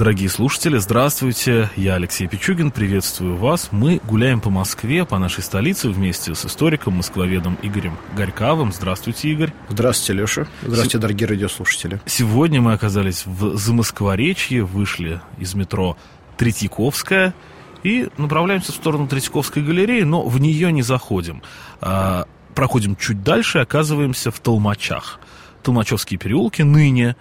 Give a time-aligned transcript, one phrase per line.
[0.00, 1.68] Дорогие слушатели, здравствуйте.
[1.76, 3.68] Я Алексей Пичугин, приветствую вас.
[3.70, 8.72] Мы гуляем по Москве, по нашей столице вместе с историком, москвоведом Игорем Горьковым.
[8.72, 9.52] Здравствуйте, Игорь.
[9.68, 10.46] Здравствуйте, Леша.
[10.62, 11.00] Здравствуйте, С...
[11.02, 12.00] дорогие радиослушатели.
[12.06, 15.98] Сегодня мы оказались в Замоскворечье, вышли из метро
[16.38, 17.34] Третьяковская
[17.82, 21.42] и направляемся в сторону Третьяковской галереи, но в нее не заходим.
[21.82, 22.24] А,
[22.54, 25.20] проходим чуть дальше и оказываемся в Толмачах.
[25.62, 27.16] Толмачевские переулки ныне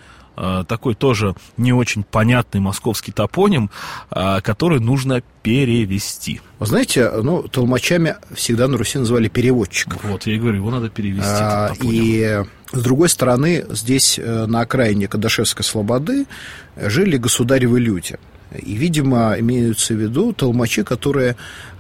[0.68, 3.70] такой тоже не очень понятный московский топоним,
[4.12, 6.42] э, который нужно перевести.
[6.60, 10.04] Вы знаете, ну, толмачами всегда на Руси называли переводчиков.
[10.04, 11.30] Вот, я и говорю, его надо перевести.
[11.30, 16.26] А, и с другой стороны, здесь э, на окраине Кадашевской слободы
[16.78, 18.18] жили государевы люди.
[18.56, 21.36] И, видимо, имеются в виду толмачи, которые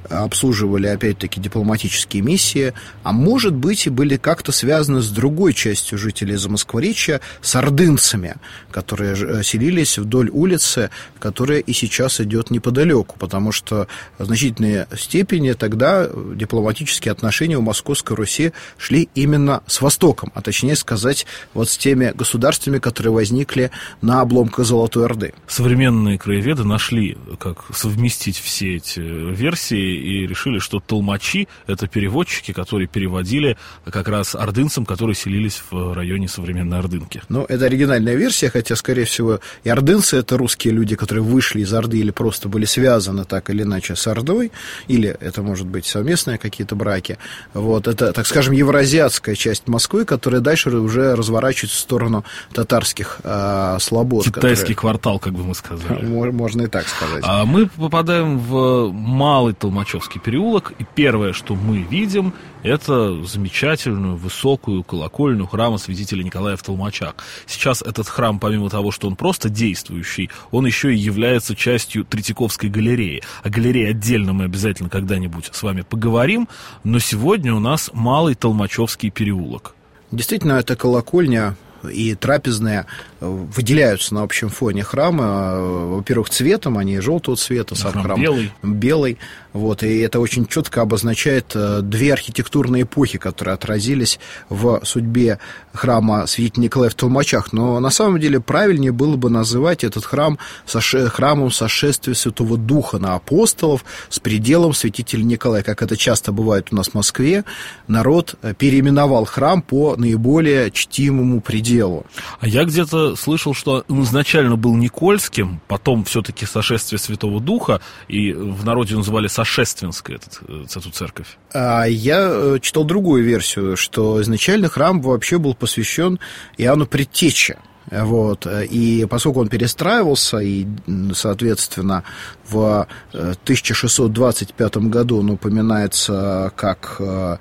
[0.09, 6.35] обслуживали, опять-таки, дипломатические миссии, а может быть и были как-то связаны с другой частью жителей
[6.35, 8.35] Замоскворечья, с ордынцами,
[8.71, 10.89] которые э, селились вдоль улицы,
[11.19, 18.15] которая и сейчас идет неподалеку, потому что в значительной степени тогда дипломатические отношения у Московской
[18.15, 24.21] Руси шли именно с Востоком, а точнее сказать, вот с теми государствами, которые возникли на
[24.21, 25.33] обломках Золотой Орды.
[25.47, 32.87] Современные краеведы нашли, как совместить все эти версии и решили, что толмачи— это переводчики, которые
[32.87, 37.21] переводили как раз ордынцам, которые селились в районе современной Ордынки.
[37.29, 41.73] Ну, это оригинальная версия, хотя, скорее всего, и ордынцы— это русские люди, которые вышли из
[41.73, 44.51] Орды или просто были связаны так или иначе с Ордой,
[44.87, 47.17] или это, может быть, совместные какие-то браки.
[47.53, 53.77] Вот, это, так скажем, евразиатская часть Москвы, которая дальше уже разворачивается в сторону татарских э,
[53.79, 54.25] слобод.
[54.25, 54.75] Китайский которые...
[54.75, 56.05] квартал, как бы мы сказали.
[56.31, 57.23] Можно и так сказать.
[57.25, 64.17] А мы попадаем в малый толмач Толмачевский переулок, и первое, что мы видим, это замечательную
[64.17, 67.15] высокую колокольню храма святителя Николая в Толмачах.
[67.45, 72.69] Сейчас этот храм, помимо того, что он просто действующий, он еще и является частью Третьяковской
[72.69, 73.23] галереи.
[73.41, 76.49] О галерее отдельно мы обязательно когда-нибудь с вами поговорим,
[76.83, 79.75] но сегодня у нас Малый Толмачевский переулок.
[80.11, 81.55] Действительно, эта колокольня
[81.89, 82.85] и трапезные
[83.19, 85.59] выделяются на общем фоне храма.
[85.59, 88.51] Во-первых, цветом, они желтого цвета, сам храм, храм белый.
[88.63, 89.17] белый.
[89.53, 95.39] Вот, и это очень четко обозначает э, две архитектурные эпохи, которые отразились в судьбе
[95.73, 97.51] храма святителя Николая в Толмачах.
[97.51, 103.15] Но на самом деле правильнее было бы называть этот храм храмом сошествия Святого Духа на
[103.15, 105.63] апостолов с пределом святителя Николая.
[105.63, 107.43] Как это часто бывает у нас в Москве,
[107.87, 112.05] народ переименовал храм по наиболее чтимому пределу.
[112.39, 118.31] А я где-то слышал, что он изначально был Никольским, потом все-таки сошествие Святого Духа, и
[118.31, 121.37] в народе называли Сошественской этот, э, эту церковь.
[121.53, 126.19] А я э, читал другую версию, что изначально храм вообще был посвящен
[126.57, 127.57] Иоанну Предтече.
[127.91, 128.47] Вот.
[128.69, 130.67] И поскольку он перестраивался, и,
[131.13, 132.03] соответственно,
[132.49, 137.37] в 1625 э, году он упоминается как э,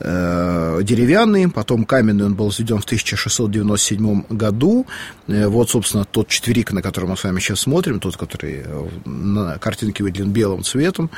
[0.00, 4.86] э, деревянный, потом каменный он был введен в 1697 году.
[5.26, 8.64] Вот, собственно, тот четверик, на который мы с вами сейчас смотрим, тот, который
[9.04, 11.10] на картинке выделен белым цветом,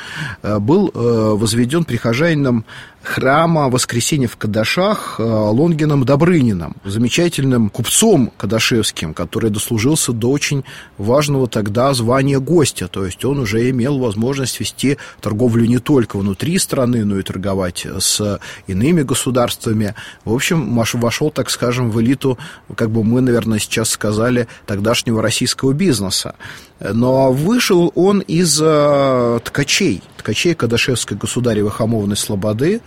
[0.43, 2.65] был возведен прихожанином
[3.09, 10.63] храма Воскресения в Кадашах Лонгином Добрыниным, замечательным купцом кадашевским, который дослужился до очень
[10.99, 16.59] важного тогда звания гостя, то есть он уже имел возможность вести торговлю не только внутри
[16.59, 19.95] страны, но и торговать с иными государствами.
[20.25, 22.39] В общем, вошел, так скажем, в элиту,
[22.77, 26.35] как бы мы, наверное, сейчас сказали, тогдашнего российского бизнеса.
[26.81, 32.83] Но вышел он из э, ткачей, ткачей Кадашевской государевой хамовной слободы,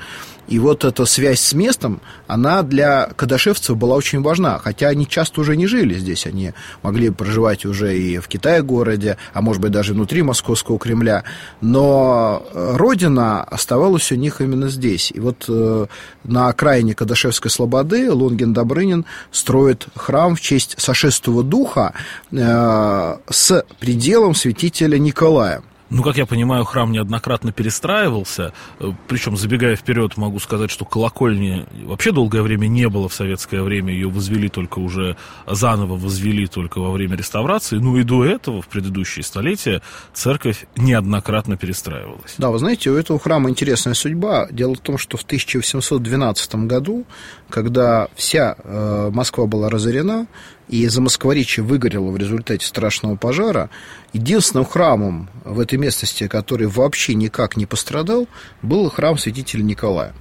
[0.48, 5.42] и вот эта связь с местом, она для кадашевцев была очень важна, хотя они часто
[5.42, 6.54] уже не жили здесь, они
[6.84, 11.24] могли проживать уже и в Китае городе, а может быть даже внутри Московского Кремля,
[11.62, 15.12] но родина оставалась у них именно здесь.
[15.12, 15.86] И вот э,
[16.26, 21.94] на окраине Кадашевской слободы Лунгин Добрынин строит храм в честь сошествия духа
[22.32, 25.64] э, с пределом святителя Николая.
[25.92, 28.54] Ну, как я понимаю, храм неоднократно перестраивался.
[28.80, 33.62] Э, Причем, забегая вперед, могу сказать, что колокольни вообще долгое время не было в советское
[33.62, 33.94] время.
[33.94, 37.76] Ее возвели только уже, заново возвели только во время реставрации.
[37.76, 39.82] Ну и до этого, в предыдущие столетия,
[40.14, 42.36] церковь неоднократно перестраивалась.
[42.38, 44.48] Да, вы знаете, у этого храма интересная судьба.
[44.50, 47.06] Дело в том, что в 1812 году,
[47.50, 50.28] когда вся э, Москва была разорена,
[50.72, 53.70] и Замоскворечье выгорело в результате страшного пожара,
[54.14, 58.28] единственным храмом в этой местности, который вообще никак не пострадал,
[58.62, 60.14] был храм святителя Николая.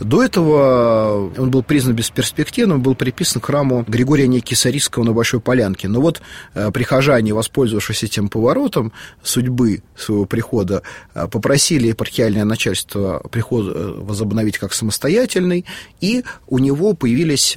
[0.00, 5.88] До этого он был признан бесперспективным, был приписан к храму Григория Некисарийского на Большой Полянке.
[5.88, 6.22] Но вот
[6.54, 8.92] э, прихожане, воспользовавшись этим поворотом
[9.22, 10.82] судьбы своего прихода,
[11.14, 15.66] э, попросили епархиальное начальство приход э, возобновить как самостоятельный,
[16.00, 17.56] и у него появились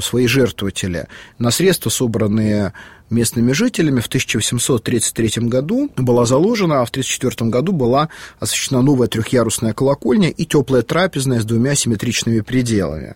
[0.00, 1.06] свои жертвователи.
[1.38, 2.72] На средства, собранные
[3.10, 8.08] местными жителями в 1833 году была заложена, а в 1934 году была
[8.40, 13.14] освящена новая трехъярусная колокольня и теплая трапезная с двумя симметричными пределами.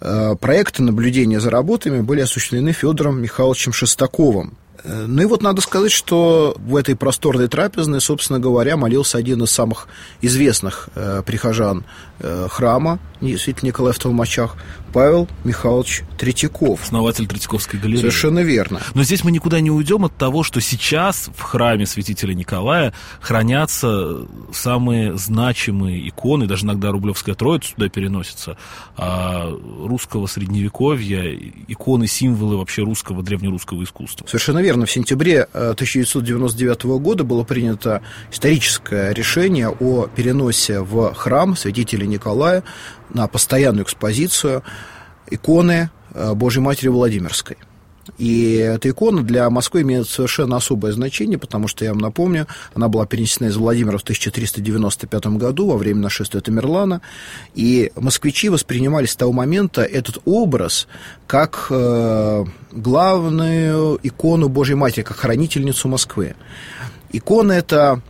[0.00, 4.56] Э, проекты наблюдения за работами были осуществлены Федором Михайловичем Шестаковым,
[4.86, 9.42] Э, ну и вот надо сказать, что в этой просторной трапезной, собственно говоря, молился один
[9.42, 9.88] из самых
[10.22, 11.84] известных э, прихожан
[12.20, 14.56] э, храма, святитель Николай в Толмачах,
[14.96, 16.84] Павел Михайлович Третьяков.
[16.84, 18.00] Основатель Третьяковской галереи.
[18.00, 18.80] Совершенно верно.
[18.94, 24.26] Но здесь мы никуда не уйдем от того, что сейчас в храме святителя Николая хранятся
[24.54, 28.56] самые значимые иконы, даже иногда Рублевская Троица сюда переносится,
[28.96, 31.38] а русского средневековья,
[31.68, 34.26] иконы, символы вообще русского, древнерусского искусства.
[34.26, 34.86] Совершенно верно.
[34.86, 38.00] В сентябре 1999 э, года было принято
[38.32, 42.64] историческое решение о переносе в храм святителя Николая
[43.10, 44.62] на постоянную экспозицию
[45.30, 47.56] иконы э, Божьей Матери Владимирской.
[48.18, 52.88] И эта икона для Москвы имеет совершенно особое значение, потому что, я вам напомню, она
[52.88, 57.02] была перенесена из Владимира в 1395 году во время нашествия Тамерлана,
[57.54, 60.86] и москвичи воспринимали с того момента этот образ
[61.26, 66.36] как э, главную икону Божьей Матери, как хранительницу Москвы.
[67.12, 68.00] Икона эта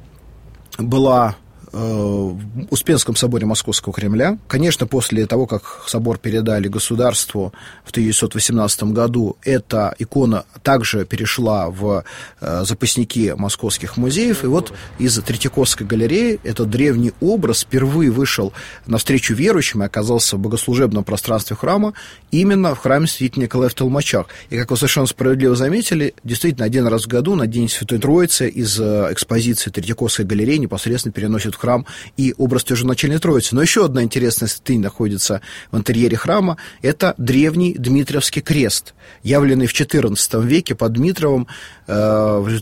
[0.79, 1.37] была
[1.73, 2.39] в
[2.71, 4.39] Успенском соборе Московского Кремля.
[4.49, 7.53] Конечно, после того, как собор передали государству
[7.85, 12.05] в 1918 году, эта икона также перешла в
[12.41, 14.45] э, запасники московских музеев.
[14.45, 18.53] И вот из Третьяковской галереи этот древний образ впервые вышел
[18.87, 21.95] навстречу верующим и оказался в богослужебном пространстве храма
[22.31, 24.27] именно в храме святителя Николая в Толмачах.
[24.51, 28.49] И, как вы совершенно справедливо заметили, действительно, один раз в году на День Святой Троицы
[28.49, 31.87] из э, экспозиции Третьяковской галереи непосредственно переносят в храм
[32.17, 33.55] и образ Начальной Троицы.
[33.55, 36.57] Но еще одна интересная святыня находится в интерьере храма.
[36.83, 41.47] Это древний Дмитриевский крест, явленный в XIV веке под Дмитровым,
[41.87, 42.59] э,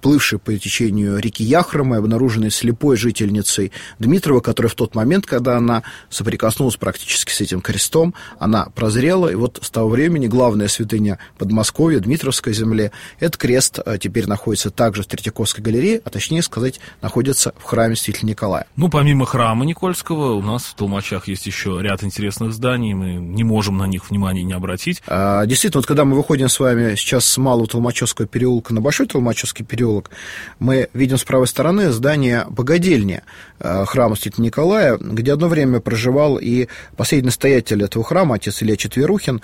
[0.00, 5.82] плывший по течению реки Яхрома, обнаруженный слепой жительницей Дмитрова, которая в тот момент, когда она
[6.10, 12.00] соприкоснулась практически с этим крестом, она прозрела, и вот с того времени главная святыня Подмосковья,
[12.00, 17.54] Дмитровской земле, этот крест э, теперь находится также в Третьяковской галерее, а точнее сказать, находится
[17.58, 18.66] в храме святителя Николая.
[18.76, 23.44] Ну, помимо храма Никольского, у нас в Толмачах есть еще ряд интересных зданий, мы не
[23.44, 25.02] можем на них внимания не обратить.
[25.06, 29.06] А, действительно, вот когда мы выходим с вами сейчас с Малого Толмачевского переулка на Большой
[29.06, 30.10] Толмачевский переулок,
[30.58, 33.22] мы видим с правой стороны здание богадельни
[33.58, 38.76] а, храма Святого Николая, где одно время проживал и последний настоятель этого храма, отец Илья
[38.76, 39.40] Четверухин,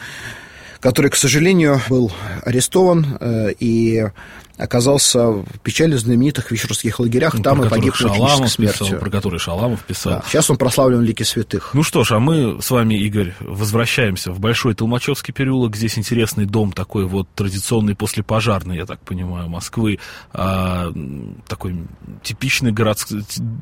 [0.81, 2.12] который, к сожалению, был
[2.45, 4.09] арестован э, и
[4.62, 8.87] оказался в печально знаменитых вечерских лагерях, ну, там и погиб Шаламов смертью.
[8.87, 10.12] Писал, про который Шаламов писал.
[10.14, 10.25] Да.
[10.29, 11.70] Сейчас он прославлен в лике святых.
[11.75, 15.76] Ну что ж, а мы с вами, Игорь, возвращаемся в Большой Толмачевский переулок.
[15.76, 19.99] Здесь интересный дом такой вот традиционный послепожарный, я так понимаю, Москвы.
[20.33, 20.92] А,
[21.49, 21.76] такой
[22.23, 23.09] типичный городск...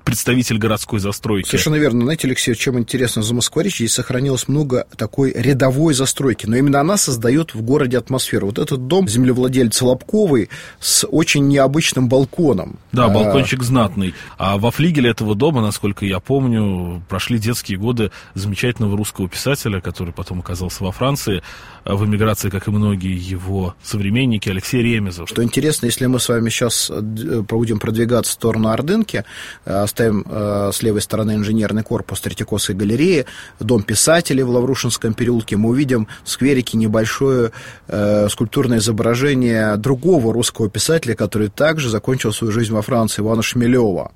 [0.04, 1.48] представитель городской застройки.
[1.48, 2.02] Совершенно верно.
[2.02, 6.96] Знаете, Алексей, чем интересно за Москворечье, здесь сохранилось много такой рядовой застройки, но именно она
[6.96, 8.46] создает в городе атмосферу.
[8.46, 12.78] Вот этот дом землевладельца Лобковой с очень необычным балконом.
[12.92, 14.14] Да, а, балкончик знатный.
[14.38, 20.12] А во флигеле этого дома, насколько я помню, прошли детские годы замечательного русского писателя, который
[20.12, 21.42] потом оказался во Франции,
[21.84, 25.28] а в эмиграции, как и многие его современники, Алексей Ремезов.
[25.28, 29.24] Что интересно, если мы с вами сейчас э, будем продвигаться в сторону Ордынки,
[29.64, 33.26] э, оставим э, с левой стороны инженерный корпус Третьяковской галереи,
[33.58, 37.52] дом писателей в Лаврушинском переулке, мы увидим в скверике небольшое
[38.28, 44.12] скульптурное изображение другого русского писателя, который также закончил свою жизнь во Франции, Ивана Шмелева.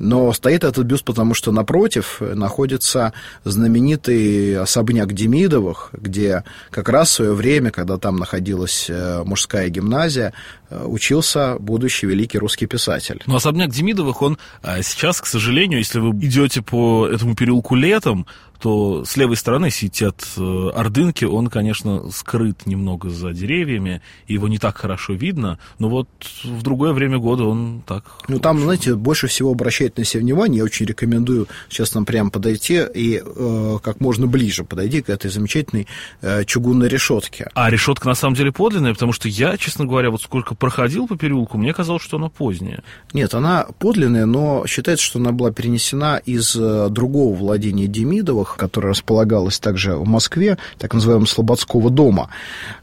[0.00, 3.12] Но стоит этот бюст потому, что напротив находится
[3.44, 10.32] знаменитый особняк Демидовых, где как раз в свое время, когда там находилась э, мужская гимназия,
[10.70, 13.22] э, учился будущий великий русский писатель.
[13.26, 18.26] Но особняк Демидовых, он а, сейчас, к сожалению, если вы идете по этому переулку летом,
[18.60, 24.58] то с левой стороны сидят э, ордынки, он, конечно, скрыт немного за деревьями, его не
[24.58, 26.08] так хорошо видно, но вот
[26.44, 28.04] в другое время года он так...
[28.28, 32.30] Ну, там, знаете, больше всего обращает на себя внимание, я очень рекомендую сейчас нам прямо
[32.30, 35.86] подойти и э, как можно ближе подойти к этой замечательной
[36.20, 37.48] э, чугунной решетке.
[37.54, 41.16] А решетка на самом деле подлинная, потому что я, честно говоря, вот сколько проходил по
[41.16, 42.82] переулку, мне казалось, что она поздняя.
[43.14, 48.56] Нет, она подлинная, но считается, что она была перенесена из э, другого владения Демидовых, школах,
[48.56, 52.28] которая располагалась также в Москве, так называемого Слободского дома.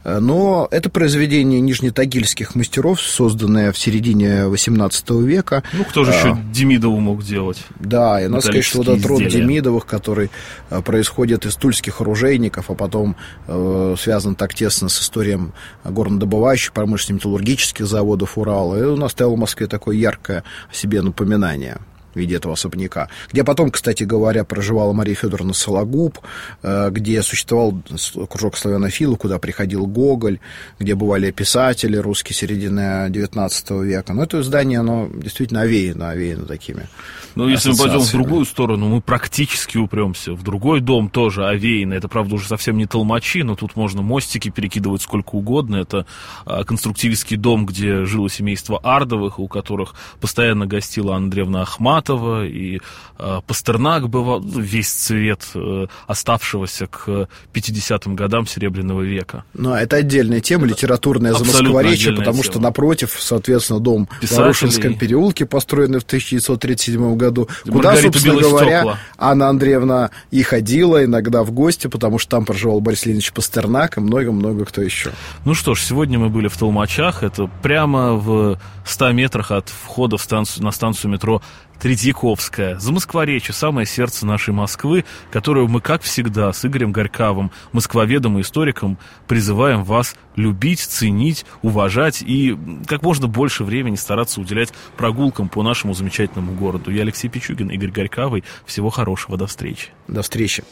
[0.04, 5.62] Э, но это произведение нижнетагильских мастеров, созданное в середине XVIII века.
[5.72, 7.64] Ну, кто же а, еще Демидову мог делать?
[7.80, 10.30] Да, и надо сказать, что вот этот род Демидовых, который
[10.70, 15.38] э, происходит из тульских оружейников, а потом э, связан так тесно с историей
[15.84, 21.78] горнодобывающих, промышленных металлургических заводов Урала, и он оставил в Москве такое яркое себе напоминание
[22.18, 26.18] в виде этого особняка, где потом, кстати говоря, проживала Мария Федоровна Сологуб,
[26.62, 27.80] э, где существовал
[28.28, 30.40] кружок славянофилов, куда приходил Гоголь,
[30.78, 34.12] где бывали писатели русские середины XIX века.
[34.12, 36.88] Но это здание, оно действительно овеяно, овеяно такими
[37.34, 41.94] Ну, если мы пойдем в другую сторону, мы практически упремся в другой дом тоже овеяно.
[41.94, 45.76] Это, правда, уже совсем не толмачи, но тут можно мостики перекидывать сколько угодно.
[45.76, 46.06] Это
[46.44, 52.80] а, конструктивистский дом, где жило семейство Ардовых, у которых постоянно гостила Андреевна Ахмат, Ахматова, и
[53.18, 59.44] э, Пастернак бывал, ну, весь цвет э, оставшегося к 50-м годам Серебряного века.
[59.54, 62.44] Ну, это отдельная тема, литературная замоскворечье, потому тема.
[62.44, 68.78] что напротив, соответственно, дом в Ворошинском переулке, построенный в 1937 году, куда, Маргарита собственно говоря,
[68.78, 68.98] стекла.
[69.16, 74.00] Анна Андреевна и ходила иногда в гости, потому что там проживал Борис Леонидович Пастернак и
[74.00, 75.10] много-много кто еще.
[75.44, 80.16] Ну что ж, сегодня мы были в Толмачах, это прямо в 100 метрах от входа
[80.16, 81.42] в станцию, на станцию метро
[81.80, 88.38] Третьяковская, за Москворечье, самое сердце нашей Москвы, которую мы, как всегда, с Игорем Горьковым, москвоведом
[88.38, 95.48] и историком, призываем вас любить, ценить, уважать и как можно больше времени стараться уделять прогулкам
[95.48, 96.90] по нашему замечательному городу.
[96.90, 98.44] Я Алексей Пичугин, Игорь Горьковый.
[98.66, 99.88] Всего хорошего, до встречи.
[100.08, 100.64] До встречи.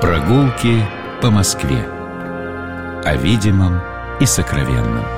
[0.00, 0.84] Прогулки
[1.20, 1.86] по Москве.
[3.04, 3.80] О видимом
[4.20, 5.17] и сокровенном.